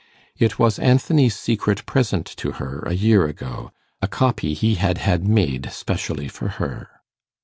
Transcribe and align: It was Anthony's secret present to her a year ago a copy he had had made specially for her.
It 0.35 0.57
was 0.57 0.79
Anthony's 0.79 1.35
secret 1.35 1.85
present 1.85 2.25
to 2.37 2.53
her 2.53 2.79
a 2.87 2.93
year 2.93 3.27
ago 3.27 3.71
a 4.01 4.07
copy 4.07 4.55
he 4.55 4.73
had 4.73 4.97
had 4.97 5.27
made 5.27 5.69
specially 5.71 6.27
for 6.27 6.47
her. 6.57 6.89